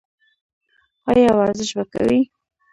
ایا 1.11 1.31
ورزش 1.39 1.69
به 1.77 1.83
کوئ؟ 1.91 2.17